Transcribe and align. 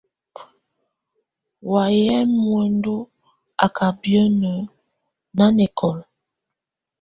Wayɛ̀ 1.71 2.21
muǝndù 2.41 2.95
á 3.63 3.65
ká 3.75 3.87
biǝ́nǝ́ 4.01 4.57
nanɛkɔ̀la. 5.37 6.05